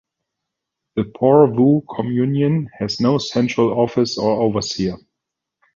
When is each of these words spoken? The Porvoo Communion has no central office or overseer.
The 0.95 1.03
Porvoo 1.03 1.81
Communion 1.95 2.71
has 2.79 2.99
no 2.99 3.19
central 3.19 3.79
office 3.79 4.17
or 4.17 4.41
overseer. 4.41 4.95